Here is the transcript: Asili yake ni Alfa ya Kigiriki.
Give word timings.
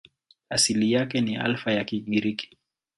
Asili 0.49 0.91
yake 0.91 1.21
ni 1.21 1.37
Alfa 1.37 1.71
ya 1.71 1.83
Kigiriki. 1.85 2.57